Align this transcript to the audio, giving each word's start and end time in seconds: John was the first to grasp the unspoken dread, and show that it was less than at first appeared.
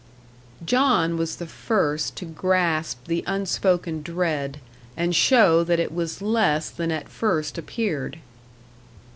John 0.65 1.15
was 1.15 1.35
the 1.35 1.45
first 1.45 2.15
to 2.15 2.25
grasp 2.25 3.05
the 3.05 3.23
unspoken 3.27 4.01
dread, 4.01 4.59
and 4.97 5.15
show 5.15 5.63
that 5.63 5.79
it 5.79 5.93
was 5.93 6.23
less 6.23 6.71
than 6.71 6.91
at 6.91 7.07
first 7.07 7.55
appeared. 7.55 8.17